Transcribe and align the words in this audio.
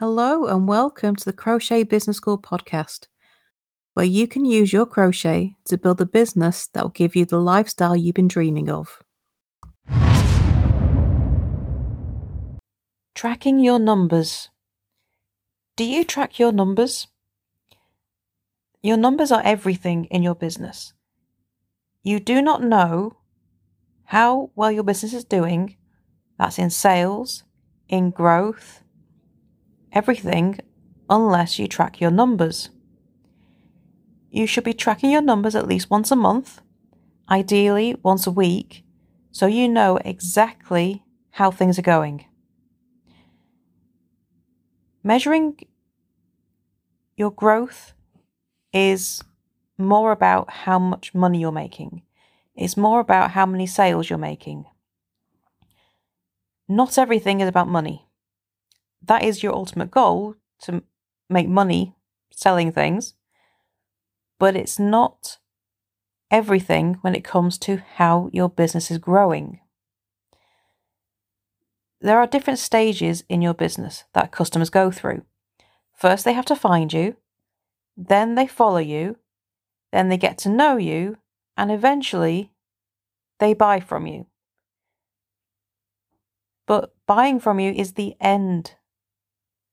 Hello, 0.00 0.46
and 0.46 0.66
welcome 0.66 1.14
to 1.14 1.24
the 1.26 1.32
Crochet 1.34 1.82
Business 1.82 2.16
School 2.16 2.38
podcast, 2.38 3.08
where 3.92 4.06
you 4.06 4.26
can 4.26 4.46
use 4.46 4.72
your 4.72 4.86
crochet 4.86 5.56
to 5.66 5.76
build 5.76 6.00
a 6.00 6.06
business 6.06 6.68
that 6.68 6.82
will 6.82 6.88
give 6.88 7.14
you 7.14 7.26
the 7.26 7.38
lifestyle 7.38 7.94
you've 7.94 8.14
been 8.14 8.26
dreaming 8.26 8.70
of. 8.70 9.02
Tracking 13.14 13.60
your 13.60 13.78
numbers. 13.78 14.48
Do 15.76 15.84
you 15.84 16.04
track 16.04 16.38
your 16.38 16.52
numbers? 16.52 17.08
Your 18.82 18.96
numbers 18.96 19.30
are 19.30 19.42
everything 19.44 20.06
in 20.06 20.22
your 20.22 20.34
business. 20.34 20.94
You 22.02 22.20
do 22.20 22.40
not 22.40 22.62
know 22.62 23.18
how 24.04 24.50
well 24.54 24.72
your 24.72 24.82
business 24.82 25.12
is 25.12 25.24
doing, 25.24 25.76
that's 26.38 26.58
in 26.58 26.70
sales, 26.70 27.44
in 27.86 28.08
growth, 28.08 28.79
everything 29.92 30.58
unless 31.08 31.58
you 31.58 31.66
track 31.66 32.00
your 32.00 32.10
numbers. 32.10 32.70
You 34.30 34.46
should 34.46 34.64
be 34.64 34.72
tracking 34.72 35.10
your 35.10 35.22
numbers 35.22 35.56
at 35.56 35.66
least 35.66 35.90
once 35.90 36.10
a 36.10 36.16
month, 36.16 36.60
ideally 37.28 37.96
once 38.02 38.26
a 38.26 38.30
week, 38.30 38.84
so 39.32 39.46
you 39.46 39.68
know 39.68 39.98
exactly 40.04 41.04
how 41.32 41.50
things 41.50 41.78
are 41.78 41.82
going. 41.82 42.24
Measuring 45.02 45.58
your 47.16 47.30
growth 47.30 47.94
is 48.72 49.22
more 49.78 50.12
about 50.12 50.50
how 50.50 50.78
much 50.78 51.14
money 51.14 51.40
you're 51.40 51.50
making. 51.50 52.02
It's 52.54 52.76
more 52.76 53.00
about 53.00 53.32
how 53.32 53.46
many 53.46 53.66
sales 53.66 54.10
you're 54.10 54.18
making. 54.18 54.66
Not 56.68 56.98
everything 56.98 57.40
is 57.40 57.48
about 57.48 57.66
money 57.66 58.09
that 59.02 59.22
is 59.22 59.42
your 59.42 59.54
ultimate 59.54 59.90
goal 59.90 60.34
to 60.62 60.82
make 61.28 61.48
money 61.48 61.94
selling 62.30 62.72
things, 62.72 63.14
but 64.38 64.56
it's 64.56 64.78
not 64.78 65.38
everything 66.30 66.98
when 67.00 67.14
it 67.14 67.24
comes 67.24 67.58
to 67.58 67.82
how 67.96 68.30
your 68.32 68.48
business 68.48 68.90
is 68.90 68.98
growing. 68.98 69.60
There 72.00 72.18
are 72.18 72.26
different 72.26 72.58
stages 72.58 73.24
in 73.28 73.42
your 73.42 73.54
business 73.54 74.04
that 74.14 74.32
customers 74.32 74.70
go 74.70 74.90
through. 74.90 75.22
First, 75.94 76.24
they 76.24 76.32
have 76.32 76.46
to 76.46 76.56
find 76.56 76.92
you, 76.92 77.16
then 77.96 78.34
they 78.34 78.46
follow 78.46 78.78
you, 78.78 79.16
then 79.92 80.08
they 80.08 80.16
get 80.16 80.38
to 80.38 80.48
know 80.48 80.76
you, 80.76 81.18
and 81.56 81.70
eventually 81.70 82.52
they 83.38 83.52
buy 83.52 83.80
from 83.80 84.06
you. 84.06 84.26
But 86.66 86.94
buying 87.06 87.40
from 87.40 87.60
you 87.60 87.72
is 87.72 87.94
the 87.94 88.14
end 88.20 88.76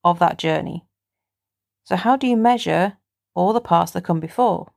of 0.04 0.20
that 0.20 0.38
journey. 0.38 0.86
So, 1.84 1.96
how 1.96 2.16
do 2.18 2.28
you 2.28 2.38
measure 2.38 2.98
all 3.34 3.54
the 3.54 3.62
parts 3.62 3.92
that 3.92 4.04
come 4.04 4.20
before? 4.20 4.72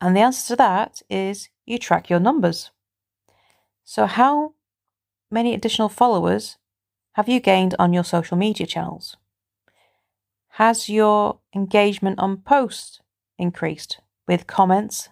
And 0.00 0.16
the 0.16 0.20
answer 0.20 0.48
to 0.48 0.56
that 0.56 1.02
is 1.10 1.48
you 1.66 1.78
track 1.78 2.08
your 2.08 2.20
numbers. 2.20 2.70
So, 3.84 4.06
how 4.06 4.54
many 5.30 5.54
additional 5.54 5.88
followers 5.88 6.56
have 7.12 7.28
you 7.28 7.40
gained 7.40 7.74
on 7.78 7.92
your 7.92 8.04
social 8.04 8.36
media 8.36 8.66
channels? 8.66 9.16
Has 10.52 10.88
your 10.88 11.40
engagement 11.54 12.18
on 12.18 12.38
posts 12.38 13.00
increased 13.38 14.00
with 14.26 14.46
comments, 14.46 15.08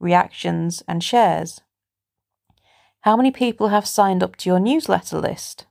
reactions, 0.00 0.82
and 0.88 1.02
shares? 1.02 1.60
How 3.00 3.16
many 3.16 3.30
people 3.30 3.68
have 3.68 3.86
signed 3.86 4.22
up 4.22 4.36
to 4.36 4.50
your 4.50 4.58
newsletter 4.58 5.18
list? 5.18 5.66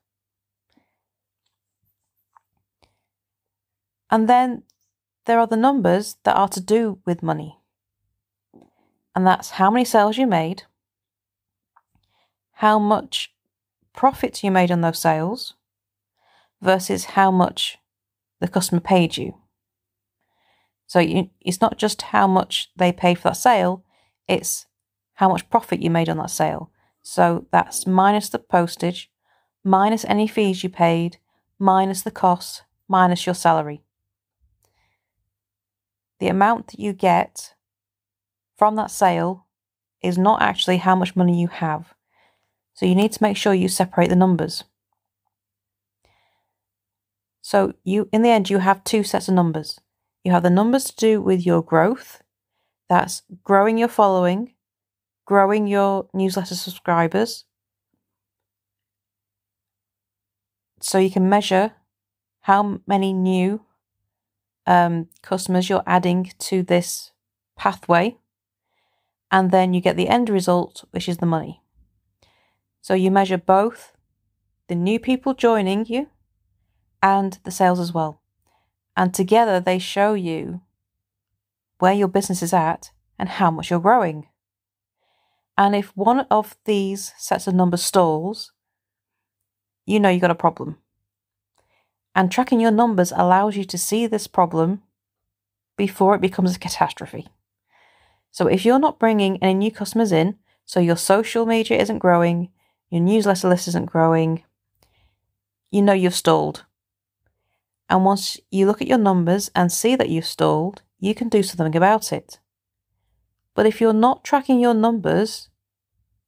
And 4.09 4.29
then 4.29 4.63
there 5.25 5.39
are 5.39 5.47
the 5.47 5.57
numbers 5.57 6.17
that 6.23 6.35
are 6.35 6.47
to 6.49 6.61
do 6.61 6.99
with 7.05 7.23
money. 7.23 7.57
And 9.15 9.25
that's 9.25 9.51
how 9.51 9.71
many 9.71 9.85
sales 9.85 10.17
you 10.17 10.27
made, 10.27 10.63
how 12.53 12.77
much 12.77 13.33
profit 13.93 14.43
you 14.43 14.51
made 14.51 14.71
on 14.71 14.81
those 14.81 14.99
sales 14.99 15.53
versus 16.61 17.05
how 17.05 17.31
much 17.31 17.77
the 18.39 18.47
customer 18.47 18.81
paid 18.81 19.17
you. 19.17 19.35
So 20.87 20.99
you, 20.99 21.29
it's 21.41 21.61
not 21.61 21.77
just 21.77 22.01
how 22.03 22.27
much 22.27 22.71
they 22.75 22.91
paid 22.91 23.17
for 23.17 23.29
that 23.29 23.37
sale, 23.37 23.83
it's 24.27 24.65
how 25.15 25.29
much 25.29 25.49
profit 25.49 25.81
you 25.81 25.89
made 25.89 26.09
on 26.09 26.17
that 26.17 26.29
sale. 26.29 26.71
So 27.01 27.47
that's 27.51 27.87
minus 27.87 28.29
the 28.29 28.39
postage, 28.39 29.09
minus 29.63 30.05
any 30.05 30.27
fees 30.27 30.63
you 30.63 30.69
paid, 30.69 31.17
minus 31.57 32.01
the 32.01 32.11
cost, 32.11 32.63
minus 32.87 33.25
your 33.25 33.35
salary 33.35 33.84
the 36.19 36.27
amount 36.27 36.67
that 36.67 36.79
you 36.79 36.93
get 36.93 37.53
from 38.57 38.75
that 38.75 38.91
sale 38.91 39.47
is 40.01 40.17
not 40.17 40.41
actually 40.41 40.77
how 40.77 40.95
much 40.95 41.15
money 41.15 41.39
you 41.39 41.47
have. 41.47 41.93
So 42.73 42.85
you 42.85 42.95
need 42.95 43.11
to 43.13 43.23
make 43.23 43.37
sure 43.37 43.53
you 43.53 43.67
separate 43.67 44.09
the 44.09 44.15
numbers. 44.15 44.63
So 47.41 47.73
you 47.83 48.09
in 48.11 48.21
the 48.21 48.29
end 48.29 48.49
you 48.49 48.57
have 48.59 48.83
two 48.83 49.03
sets 49.03 49.27
of 49.27 49.33
numbers. 49.33 49.79
You 50.23 50.31
have 50.31 50.43
the 50.43 50.49
numbers 50.49 50.85
to 50.85 50.95
do 50.95 51.21
with 51.21 51.45
your 51.45 51.61
growth. 51.61 52.21
That's 52.89 53.23
growing 53.43 53.77
your 53.77 53.87
following, 53.87 54.53
growing 55.25 55.67
your 55.67 56.07
newsletter 56.13 56.55
subscribers. 56.55 57.45
So 60.81 60.97
you 60.97 61.09
can 61.09 61.29
measure 61.29 61.73
how 62.41 62.81
many 62.85 63.13
new 63.13 63.61
um, 64.65 65.07
customers 65.21 65.69
you're 65.69 65.83
adding 65.85 66.31
to 66.39 66.63
this 66.63 67.11
pathway. 67.57 68.17
And 69.31 69.51
then 69.51 69.73
you 69.73 69.81
get 69.81 69.97
the 69.97 70.07
end 70.07 70.29
result, 70.29 70.85
which 70.91 71.09
is 71.09 71.17
the 71.17 71.25
money. 71.25 71.61
So 72.81 72.93
you 72.93 73.11
measure 73.11 73.37
both 73.37 73.93
the 74.67 74.75
new 74.75 74.99
people 74.99 75.33
joining 75.33 75.85
you 75.85 76.09
and 77.01 77.37
the 77.43 77.51
sales 77.51 77.79
as 77.79 77.93
well. 77.93 78.21
And 78.95 79.13
together 79.13 79.59
they 79.59 79.79
show 79.79 80.13
you 80.13 80.61
where 81.79 81.93
your 81.93 82.07
business 82.07 82.41
is 82.41 82.53
at 82.53 82.91
and 83.19 83.27
how 83.27 83.51
much 83.51 83.69
you're 83.69 83.79
growing. 83.79 84.27
And 85.57 85.75
if 85.75 85.95
one 85.95 86.21
of 86.31 86.57
these 86.65 87.13
sets 87.17 87.47
of 87.47 87.55
numbers 87.55 87.83
stalls, 87.83 88.51
you 89.85 89.99
know 89.99 90.09
you've 90.09 90.21
got 90.21 90.31
a 90.31 90.35
problem. 90.35 90.77
And 92.15 92.31
tracking 92.31 92.61
your 92.61 92.71
numbers 92.71 93.11
allows 93.11 93.57
you 93.57 93.65
to 93.65 93.77
see 93.77 94.07
this 94.07 94.25
problem 94.25 94.81
before 95.77 96.15
it 96.15 96.21
becomes 96.21 96.55
a 96.55 96.59
catastrophe. 96.59 97.27
So 98.31 98.47
if 98.47 98.65
you're 98.65 98.79
not 98.79 98.99
bringing 98.99 99.37
any 99.43 99.53
new 99.53 99.71
customers 99.71 100.13
in, 100.13 100.37
so 100.65 100.79
your 100.79 100.95
social 100.95 101.45
media 101.45 101.77
isn't 101.77 101.99
growing, 101.99 102.49
your 102.89 103.01
newsletter 103.01 103.49
list 103.49 103.67
isn't 103.67 103.91
growing, 103.91 104.43
you 105.69 105.81
know 105.81 105.93
you've 105.93 106.15
stalled. 106.15 106.65
And 107.89 108.05
once 108.05 108.39
you 108.49 108.65
look 108.65 108.81
at 108.81 108.87
your 108.87 108.97
numbers 108.97 109.51
and 109.53 109.71
see 109.71 109.95
that 109.95 110.09
you've 110.09 110.25
stalled, 110.25 110.81
you 110.99 111.13
can 111.13 111.29
do 111.29 111.43
something 111.43 111.75
about 111.75 112.13
it. 112.13 112.39
But 113.53 113.65
if 113.65 113.79
you're 113.79 113.93
not 113.93 114.23
tracking 114.23 114.59
your 114.59 114.73
numbers, 114.73 115.49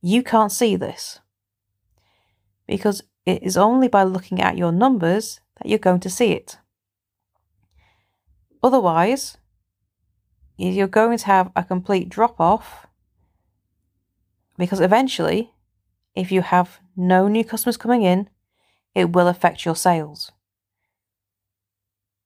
you 0.01 0.21
can't 0.21 0.51
see 0.51 0.75
this. 0.75 1.19
Because 2.67 3.03
it 3.25 3.41
is 3.41 3.57
only 3.57 3.87
by 3.87 4.03
looking 4.03 4.41
at 4.41 4.57
your 4.57 4.71
numbers 4.71 5.39
that 5.57 5.67
you're 5.67 5.79
going 5.79 5.99
to 6.01 6.09
see 6.09 6.31
it. 6.31 6.57
Otherwise, 8.63 9.37
you're 10.57 10.87
going 10.87 11.17
to 11.17 11.25
have 11.25 11.51
a 11.55 11.63
complete 11.63 12.09
drop 12.09 12.39
off 12.39 12.87
because 14.57 14.79
eventually, 14.79 15.51
if 16.15 16.31
you 16.31 16.41
have 16.41 16.79
no 16.95 17.27
new 17.27 17.43
customers 17.43 17.77
coming 17.77 18.01
in, 18.01 18.29
it 18.95 19.13
will 19.13 19.27
affect 19.27 19.65
your 19.65 19.75
sales. 19.75 20.31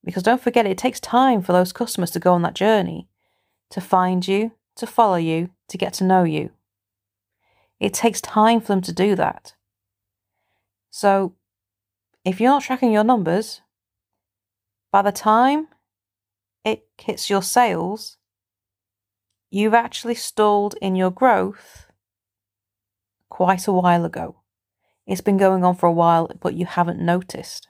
Because 0.03 0.23
don't 0.23 0.41
forget, 0.41 0.65
it 0.65 0.77
takes 0.77 0.99
time 0.99 1.41
for 1.41 1.51
those 1.51 1.73
customers 1.73 2.11
to 2.11 2.19
go 2.19 2.33
on 2.33 2.41
that 2.43 2.55
journey, 2.55 3.09
to 3.69 3.81
find 3.81 4.27
you, 4.27 4.53
to 4.77 4.87
follow 4.87 5.17
you, 5.17 5.49
to 5.67 5.77
get 5.77 5.93
to 5.95 6.05
know 6.05 6.23
you. 6.23 6.51
It 7.79 7.93
takes 7.93 8.21
time 8.21 8.61
for 8.61 8.67
them 8.67 8.81
to 8.81 8.93
do 8.93 9.15
that. 9.15 9.53
So 10.89 11.35
if 12.23 12.39
you're 12.39 12.51
not 12.51 12.63
tracking 12.63 12.91
your 12.91 13.03
numbers, 13.03 13.61
by 14.91 15.01
the 15.01 15.11
time 15.11 15.67
it 16.63 16.85
hits 16.97 17.29
your 17.29 17.41
sales, 17.41 18.17
you've 19.49 19.73
actually 19.73 20.15
stalled 20.15 20.75
in 20.81 20.95
your 20.95 21.11
growth 21.11 21.87
quite 23.29 23.67
a 23.67 23.71
while 23.71 24.05
ago. 24.05 24.35
It's 25.07 25.21
been 25.21 25.37
going 25.37 25.63
on 25.63 25.75
for 25.75 25.87
a 25.87 25.91
while, 25.91 26.29
but 26.39 26.53
you 26.53 26.65
haven't 26.65 26.99
noticed. 26.99 27.67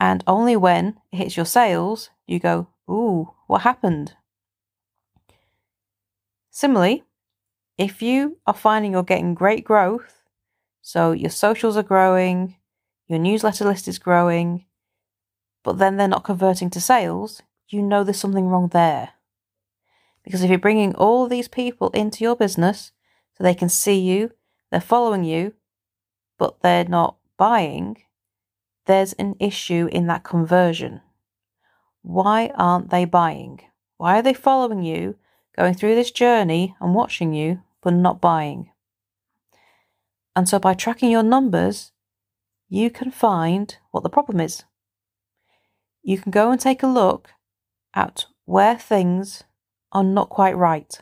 And 0.00 0.24
only 0.26 0.56
when 0.56 0.98
it 1.12 1.18
hits 1.18 1.36
your 1.36 1.46
sales, 1.46 2.10
you 2.26 2.38
go, 2.38 2.68
Ooh, 2.88 3.30
what 3.46 3.62
happened? 3.62 4.14
Similarly, 6.50 7.04
if 7.76 8.00
you 8.00 8.38
are 8.46 8.54
finding 8.54 8.92
you're 8.92 9.02
getting 9.02 9.34
great 9.34 9.64
growth 9.64 10.23
so 10.86 11.12
your 11.12 11.30
socials 11.30 11.78
are 11.78 11.82
growing, 11.82 12.56
your 13.08 13.18
newsletter 13.18 13.64
list 13.64 13.88
is 13.88 13.98
growing, 13.98 14.66
but 15.62 15.78
then 15.78 15.96
they're 15.96 16.06
not 16.06 16.24
converting 16.24 16.68
to 16.68 16.78
sales, 16.78 17.40
you 17.70 17.80
know 17.80 18.04
there's 18.04 18.20
something 18.20 18.48
wrong 18.48 18.68
there. 18.68 19.14
Because 20.22 20.42
if 20.42 20.50
you're 20.50 20.58
bringing 20.58 20.94
all 20.94 21.26
these 21.26 21.48
people 21.48 21.88
into 21.94 22.22
your 22.22 22.36
business 22.36 22.92
so 23.32 23.42
they 23.42 23.54
can 23.54 23.70
see 23.70 23.98
you, 23.98 24.32
they're 24.70 24.78
following 24.78 25.24
you, 25.24 25.54
but 26.38 26.60
they're 26.60 26.84
not 26.84 27.16
buying, 27.38 28.02
there's 28.84 29.14
an 29.14 29.36
issue 29.40 29.88
in 29.90 30.06
that 30.08 30.22
conversion. 30.22 31.00
Why 32.02 32.52
aren't 32.56 32.90
they 32.90 33.06
buying? 33.06 33.62
Why 33.96 34.18
are 34.18 34.22
they 34.22 34.34
following 34.34 34.82
you, 34.82 35.16
going 35.56 35.72
through 35.72 35.94
this 35.94 36.10
journey 36.10 36.76
and 36.78 36.94
watching 36.94 37.32
you, 37.32 37.62
but 37.80 37.94
not 37.94 38.20
buying? 38.20 38.68
And 40.36 40.48
so 40.48 40.58
by 40.58 40.74
tracking 40.74 41.10
your 41.10 41.22
numbers, 41.22 41.92
you 42.68 42.90
can 42.90 43.10
find 43.10 43.76
what 43.90 44.02
the 44.02 44.10
problem 44.10 44.40
is. 44.40 44.64
You 46.02 46.18
can 46.18 46.32
go 46.32 46.50
and 46.50 46.60
take 46.60 46.82
a 46.82 46.88
look 46.88 47.30
at 47.94 48.26
where 48.44 48.76
things 48.76 49.44
are 49.92 50.04
not 50.04 50.28
quite 50.28 50.56
right. 50.56 51.00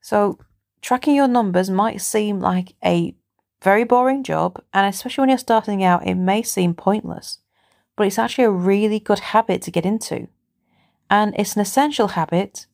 So, 0.00 0.38
tracking 0.82 1.14
your 1.14 1.28
numbers 1.28 1.70
might 1.70 2.00
seem 2.00 2.40
like 2.40 2.74
a 2.84 3.14
very 3.62 3.84
boring 3.84 4.24
job, 4.24 4.62
and 4.72 4.86
especially 4.86 5.22
when 5.22 5.28
you're 5.28 5.38
starting 5.38 5.84
out, 5.84 6.06
it 6.06 6.14
may 6.14 6.42
seem 6.42 6.74
pointless, 6.74 7.38
but 7.96 8.06
it's 8.06 8.18
actually 8.18 8.44
a 8.44 8.50
really 8.50 8.98
good 8.98 9.18
habit 9.18 9.62
to 9.62 9.70
get 9.70 9.86
into. 9.86 10.28
And 11.08 11.34
it's 11.38 11.54
an 11.54 11.62
essential 11.62 12.08
habit 12.08 12.66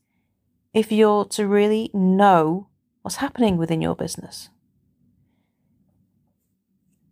if 0.73 0.93
you're 0.93 1.25
to 1.27 1.47
really 1.47 1.91
know 1.93 2.69
what's 3.07 3.17
happening 3.17 3.57
within 3.57 3.81
your 3.81 3.95
business. 3.95 4.49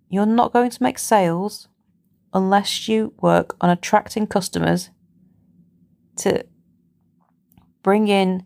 You're 0.09 0.27
not 0.27 0.53
going 0.53 0.71
to 0.71 0.83
make 0.83 0.99
sales 0.99 1.69
unless 2.33 2.89
you 2.89 3.15
work 3.21 3.55
on 3.61 3.71
attracting 3.71 4.27
customers 4.27 4.91
to 6.17 6.45
bring 7.85 8.09
in 8.09 8.43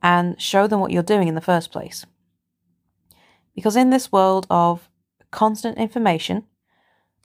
and 0.00 0.40
show 0.40 0.68
them 0.68 0.78
what 0.78 0.92
you're 0.92 1.02
doing 1.02 1.26
in 1.26 1.34
the 1.34 1.40
first 1.40 1.72
place. 1.72 2.06
Because 3.52 3.74
in 3.74 3.90
this 3.90 4.12
world 4.12 4.46
of 4.48 4.88
constant 5.32 5.78
information, 5.78 6.44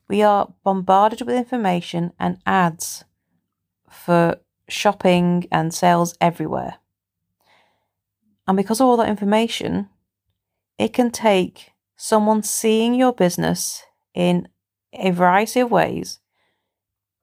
we 0.07 0.23
are 0.23 0.55
bombarded 0.63 1.21
with 1.21 1.35
information 1.35 2.13
and 2.19 2.39
ads 2.47 3.03
for 3.91 4.37
shopping 4.67 5.47
and 5.51 5.71
sales 5.71 6.15
everywhere. 6.19 6.79
And 8.47 8.55
because 8.55 8.79
of 8.79 8.87
all 8.87 8.97
that 8.97 9.09
information, 9.09 9.89
it 10.77 10.93
can 10.93 11.11
take 11.11 11.71
someone 11.97 12.43
seeing 12.43 12.93
your 12.93 13.13
business 13.13 13.83
in 14.13 14.47
a 14.93 15.11
variety 15.11 15.59
of 15.59 15.71
ways. 15.71 16.19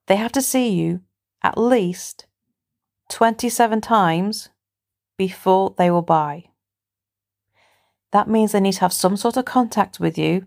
They 0.06 0.17
have 0.17 0.32
to 0.32 0.43
see 0.43 0.69
you 0.69 1.00
at 1.43 1.56
least 1.56 2.26
27 3.11 3.81
times 3.81 4.50
before 5.17 5.75
they 5.79 5.91
will 5.91 6.03
buy. 6.03 6.44
That 8.12 8.29
means 8.29 8.53
they 8.53 8.61
need 8.61 8.75
to 8.75 8.81
have 8.81 8.93
some 8.93 9.17
sort 9.17 9.37
of 9.37 9.44
contact 9.44 9.99
with 9.99 10.19
you 10.19 10.47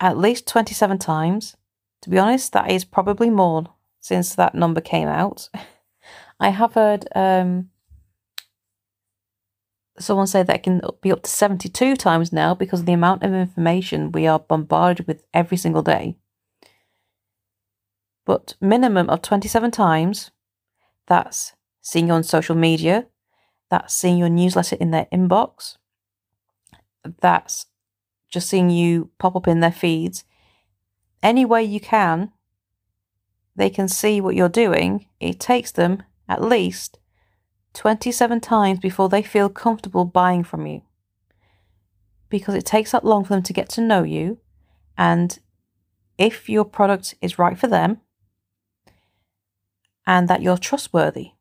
at 0.00 0.18
least 0.18 0.46
27 0.46 0.98
times. 0.98 1.56
To 2.02 2.10
be 2.10 2.18
honest, 2.18 2.52
that 2.52 2.70
is 2.70 2.84
probably 2.84 3.30
more 3.30 3.64
since 4.00 4.34
that 4.34 4.54
number 4.54 4.80
came 4.80 5.08
out. 5.08 5.48
I 6.40 6.50
have 6.50 6.74
heard 6.74 7.08
um, 7.14 7.70
someone 10.00 10.26
say 10.26 10.42
that 10.42 10.62
can 10.62 10.80
be 11.00 11.12
up 11.12 11.22
to 11.22 11.30
72 11.30 11.96
times 11.96 12.32
now 12.32 12.54
because 12.54 12.80
of 12.80 12.86
the 12.86 12.92
amount 12.92 13.22
of 13.22 13.32
information 13.32 14.12
we 14.12 14.26
are 14.26 14.38
bombarded 14.38 15.06
with 15.06 15.22
every 15.32 15.56
single 15.56 15.82
day. 15.82 16.16
But 18.24 18.54
minimum 18.60 19.08
of 19.08 19.22
27 19.22 19.70
times, 19.70 20.30
that's 21.06 21.54
seeing 21.80 22.08
you 22.08 22.12
on 22.12 22.22
social 22.22 22.54
media, 22.54 23.06
that's 23.70 23.94
seeing 23.94 24.18
your 24.18 24.28
newsletter 24.28 24.76
in 24.76 24.90
their 24.90 25.06
inbox, 25.12 25.76
that's 27.20 27.66
just 28.30 28.48
seeing 28.48 28.70
you 28.70 29.10
pop 29.18 29.34
up 29.34 29.48
in 29.48 29.60
their 29.60 29.72
feeds. 29.72 30.24
Any 31.22 31.44
way 31.44 31.64
you 31.64 31.80
can, 31.80 32.32
they 33.56 33.70
can 33.70 33.88
see 33.88 34.20
what 34.20 34.34
you're 34.34 34.48
doing. 34.48 35.06
It 35.18 35.40
takes 35.40 35.72
them 35.72 36.02
at 36.28 36.42
least 36.42 36.98
27 37.74 38.40
times 38.40 38.78
before 38.78 39.08
they 39.08 39.22
feel 39.22 39.48
comfortable 39.48 40.04
buying 40.04 40.44
from 40.44 40.66
you. 40.66 40.82
Because 42.28 42.54
it 42.54 42.66
takes 42.66 42.92
that 42.92 43.04
long 43.04 43.24
for 43.24 43.34
them 43.34 43.42
to 43.42 43.52
get 43.52 43.68
to 43.70 43.80
know 43.80 44.02
you, 44.02 44.38
and 44.96 45.38
if 46.18 46.48
your 46.48 46.64
product 46.64 47.14
is 47.22 47.38
right 47.38 47.58
for 47.58 47.68
them, 47.68 48.00
and 50.06 50.28
that 50.28 50.42
you're 50.42 50.58
trustworthy. 50.58 51.32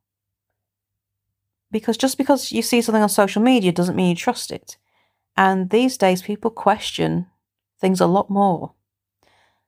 Because 1.72 1.98
just 1.98 2.18
because 2.18 2.52
you 2.52 2.62
see 2.62 2.82
something 2.82 3.02
on 3.02 3.10
social 3.10 3.42
media 3.42 3.72
doesn't 3.72 3.96
mean 3.96 4.10
you 4.10 4.16
trust 4.16 4.52
it. 4.52 4.78
And 5.36 5.70
these 5.70 5.98
days, 5.98 6.22
people 6.22 6.52
question 6.52 7.28
things 7.80 8.02
a 8.02 8.08
lot 8.08 8.30
more. 8.30 8.74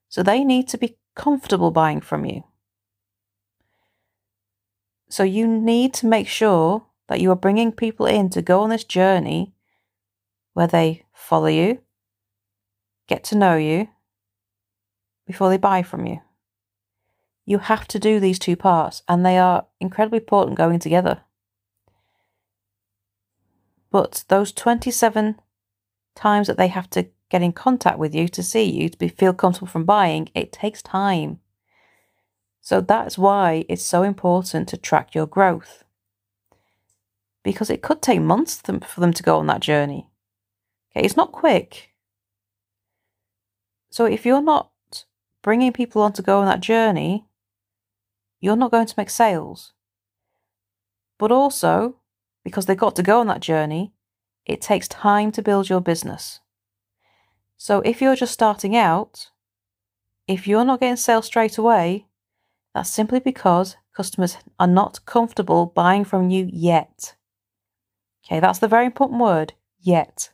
So 0.07 0.23
they 0.23 0.44
need 0.44 0.67
to 0.69 0.77
be 0.77 0.97
comfortable 1.15 1.71
buying 1.71 2.01
from 2.01 2.25
you. 2.25 2.44
So 5.09 5.23
you 5.23 5.47
need 5.47 5.94
to 5.95 6.07
make 6.07 6.27
sure 6.27 6.85
that 7.07 7.19
you 7.19 7.31
are 7.31 7.35
bringing 7.35 7.71
people 7.71 8.06
in 8.06 8.29
to 8.29 8.41
go 8.41 8.61
on 8.61 8.69
this 8.69 8.83
journey 8.83 9.53
where 10.53 10.67
they 10.67 11.06
follow 11.11 11.47
you, 11.47 11.79
get 13.07 13.23
to 13.25 13.35
know 13.35 13.56
you, 13.56 13.89
before 15.25 15.50
they 15.50 15.57
buy 15.57 15.81
from 15.81 16.06
you. 16.06 16.21
You 17.45 17.57
have 17.59 17.88
to 17.88 18.00
do 18.00 18.19
these 18.19 18.38
two 18.38 18.56
parts, 18.56 19.01
and 19.07 19.25
they 19.25 19.38
are 19.39 19.65
incredibly 19.79 20.19
important 20.19 20.57
going 20.57 20.77
together. 20.79 21.21
But 23.91 24.23
those 24.27 24.51
27 24.51 25.39
times 26.15 26.47
that 26.47 26.57
they 26.57 26.67
have 26.67 26.89
to 26.91 27.07
get 27.29 27.41
in 27.41 27.53
contact 27.53 27.97
with 27.97 28.13
you 28.13 28.27
to 28.27 28.44
see 28.44 28.63
you, 28.63 28.89
to 28.89 28.97
be, 28.97 29.07
feel 29.07 29.33
comfortable 29.33 29.67
from 29.67 29.85
buying, 29.85 30.29
it 30.35 30.51
takes 30.51 30.81
time. 30.83 31.39
So 32.69 32.81
that's 32.81 33.18
why 33.18 33.66
it's 33.68 33.81
so 33.81 34.04
important 34.04 34.69
to 34.69 34.77
track 34.77 35.16
your 35.16 35.25
growth. 35.25 35.83
Because 37.44 37.71
it 37.71 37.81
could 37.81 38.00
take 38.00 38.21
months 38.21 38.62
for 38.62 39.00
them 39.00 39.12
to 39.12 39.24
go 39.24 39.39
on 39.39 39.48
that 39.48 39.62
journey. 39.62 40.07
Okay, 40.92 41.04
it's 41.04 41.18
not 41.18 41.31
quick. 41.31 41.95
So 43.89 44.06
if 44.06 44.24
you're 44.24 44.44
not 44.44 44.69
bringing 45.42 45.74
people 45.74 46.04
on 46.04 46.13
to 46.13 46.21
go 46.21 46.42
on 46.42 46.45
that 46.45 46.60
journey, 46.62 47.26
you're 48.40 48.56
not 48.56 48.69
going 48.69 48.85
to 48.85 48.94
make 48.95 49.09
sales. 49.09 49.73
But 51.18 51.31
also, 51.31 51.95
because 52.44 52.68
they've 52.68 52.78
got 52.78 52.95
to 52.97 53.02
go 53.02 53.19
on 53.19 53.26
that 53.26 53.42
journey, 53.42 53.94
it 54.45 54.61
takes 54.61 54.88
time 54.88 55.31
to 55.31 55.42
build 55.42 55.69
your 55.69 55.81
business. 55.81 56.40
So 57.57 57.80
if 57.80 57.99
you're 57.99 58.16
just 58.16 58.33
starting 58.33 58.76
out, 58.76 59.31
if 60.28 60.47
you're 60.47 60.66
not 60.66 60.81
getting 60.81 60.97
sales 60.97 61.26
straight 61.26 61.57
away, 61.57 62.06
that's 62.73 62.90
simply 62.90 63.19
because 63.19 63.78
customers 63.95 64.38
are 64.59 64.68
not 64.68 65.06
comfortable 65.06 65.68
buying 65.68 66.06
from 66.06 66.30
you 66.30 66.49
yet. 66.52 67.16
Okay, 68.26 68.40
that's 68.40 68.59
the 68.59 68.68
very 68.68 68.85
important 68.85 69.19
word 69.19 69.54
yet. 69.80 70.30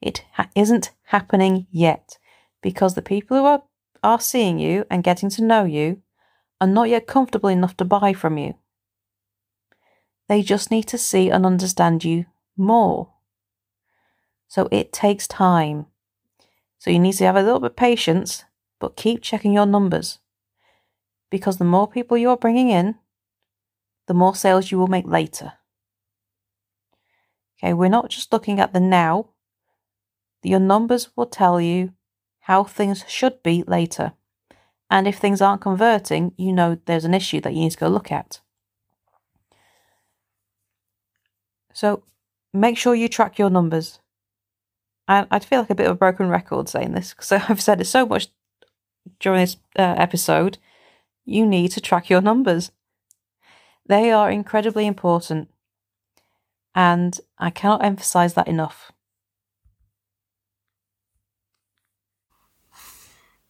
It 0.00 0.24
ha- 0.34 0.50
isn't 0.54 0.92
happening 1.04 1.66
yet 1.70 2.18
because 2.62 2.94
the 2.94 3.02
people 3.02 3.36
who 3.36 3.44
are, 3.44 3.62
are 4.02 4.20
seeing 4.20 4.58
you 4.58 4.84
and 4.90 5.02
getting 5.02 5.30
to 5.30 5.44
know 5.44 5.64
you 5.64 6.02
are 6.60 6.66
not 6.66 6.88
yet 6.88 7.06
comfortable 7.06 7.48
enough 7.48 7.76
to 7.78 7.84
buy 7.84 8.12
from 8.12 8.36
you. 8.36 8.54
They 10.28 10.42
just 10.42 10.70
need 10.70 10.84
to 10.84 10.98
see 10.98 11.30
and 11.30 11.46
understand 11.46 12.04
you 12.04 12.26
more. 12.56 13.14
So 14.48 14.68
it 14.70 14.92
takes 14.92 15.26
time. 15.26 15.86
So 16.78 16.90
you 16.90 16.98
need 16.98 17.14
to 17.14 17.24
have 17.24 17.36
a 17.36 17.42
little 17.42 17.60
bit 17.60 17.70
of 17.72 17.76
patience, 17.76 18.44
but 18.78 18.96
keep 18.96 19.22
checking 19.22 19.52
your 19.52 19.66
numbers 19.66 20.18
because 21.30 21.58
the 21.58 21.64
more 21.64 21.88
people 21.88 22.16
you 22.16 22.30
are 22.30 22.36
bringing 22.36 22.70
in, 22.70 22.96
the 24.06 24.14
more 24.14 24.34
sales 24.34 24.70
you 24.70 24.78
will 24.78 24.86
make 24.86 25.06
later. 25.06 25.54
Okay, 27.58 27.74
we're 27.74 27.88
not 27.88 28.10
just 28.10 28.32
looking 28.32 28.60
at 28.60 28.72
the 28.72 28.80
now. 28.80 29.30
Your 30.42 30.60
numbers 30.60 31.10
will 31.16 31.26
tell 31.26 31.60
you 31.60 31.92
how 32.40 32.64
things 32.64 33.04
should 33.08 33.42
be 33.42 33.64
later. 33.66 34.12
And 34.90 35.06
if 35.06 35.18
things 35.18 35.42
aren't 35.42 35.60
converting, 35.60 36.32
you 36.36 36.52
know 36.52 36.78
there's 36.86 37.04
an 37.04 37.14
issue 37.14 37.40
that 37.42 37.52
you 37.52 37.60
need 37.60 37.72
to 37.72 37.78
go 37.78 37.88
look 37.88 38.10
at. 38.10 38.40
So 41.74 42.02
make 42.52 42.78
sure 42.78 42.94
you 42.94 43.08
track 43.08 43.38
your 43.38 43.50
numbers. 43.50 44.00
And 45.06 45.26
I, 45.30 45.36
would 45.36 45.44
feel 45.44 45.60
like 45.60 45.70
a 45.70 45.74
bit 45.74 45.86
of 45.86 45.92
a 45.92 45.98
broken 45.98 46.28
record 46.28 46.68
saying 46.68 46.92
this 46.92 47.12
because 47.12 47.32
I've 47.48 47.60
said 47.60 47.80
it 47.80 47.86
so 47.86 48.06
much 48.06 48.28
during 49.20 49.40
this 49.40 49.56
uh, 49.78 49.94
episode 49.98 50.58
you 51.28 51.46
need 51.46 51.70
to 51.72 51.80
track 51.80 52.08
your 52.08 52.22
numbers. 52.22 52.72
They 53.86 54.10
are 54.10 54.30
incredibly 54.30 54.86
important, 54.86 55.50
and 56.74 57.18
I 57.38 57.50
cannot 57.50 57.84
emphasize 57.84 58.34
that 58.34 58.48
enough. 58.48 58.92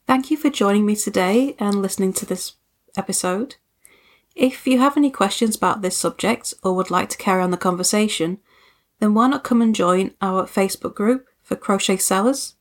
Thank 0.06 0.30
you 0.30 0.36
for 0.36 0.50
joining 0.50 0.86
me 0.86 0.96
today 0.96 1.54
and 1.58 1.82
listening 1.82 2.12
to 2.14 2.26
this 2.26 2.54
episode. 2.96 3.56
If 4.34 4.66
you 4.66 4.78
have 4.78 4.96
any 4.96 5.10
questions 5.10 5.54
about 5.54 5.82
this 5.82 5.96
subject 5.96 6.54
or 6.62 6.74
would 6.74 6.90
like 6.90 7.08
to 7.10 7.18
carry 7.18 7.42
on 7.42 7.50
the 7.50 7.56
conversation, 7.56 8.38
then 9.00 9.14
why 9.14 9.28
not 9.28 9.44
come 9.44 9.62
and 9.62 9.74
join 9.74 10.14
our 10.20 10.44
Facebook 10.46 10.94
group 10.94 11.26
for 11.42 11.56
crochet 11.56 11.98
sellers? 11.98 12.56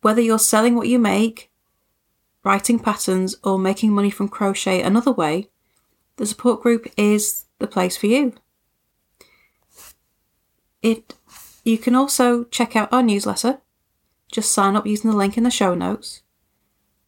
Whether 0.00 0.20
you're 0.22 0.38
selling 0.38 0.76
what 0.76 0.88
you 0.88 0.98
make, 0.98 1.49
writing 2.44 2.78
patterns, 2.78 3.36
or 3.44 3.58
making 3.58 3.92
money 3.92 4.10
from 4.10 4.28
crochet 4.28 4.82
another 4.82 5.12
way, 5.12 5.50
the 6.16 6.26
support 6.26 6.62
group 6.62 6.86
is 6.96 7.46
the 7.58 7.66
place 7.66 7.96
for 7.96 8.06
you. 8.06 8.34
It 10.82 11.14
you 11.64 11.76
can 11.78 11.94
also 11.94 12.44
check 12.44 12.74
out 12.74 12.92
our 12.92 13.02
newsletter. 13.02 13.60
Just 14.32 14.52
sign 14.52 14.76
up 14.76 14.86
using 14.86 15.10
the 15.10 15.16
link 15.16 15.36
in 15.36 15.44
the 15.44 15.50
show 15.50 15.74
notes 15.74 16.22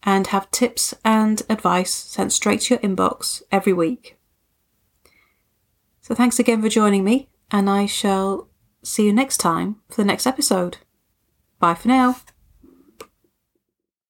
and 0.02 0.26
have 0.28 0.50
tips 0.50 0.94
and 1.04 1.42
advice 1.48 1.94
sent 1.94 2.32
straight 2.32 2.62
to 2.62 2.74
your 2.74 2.80
inbox 2.82 3.42
every 3.50 3.72
week. 3.72 4.18
So 6.00 6.14
thanks 6.14 6.38
again 6.38 6.60
for 6.60 6.68
joining 6.68 7.04
me, 7.04 7.28
and 7.50 7.70
I 7.70 7.86
shall 7.86 8.48
see 8.82 9.06
you 9.06 9.12
next 9.12 9.38
time 9.38 9.76
for 9.88 10.02
the 10.02 10.06
next 10.06 10.26
episode. 10.26 10.78
Bye 11.60 11.74
for 11.74 11.88
now. 11.88 12.16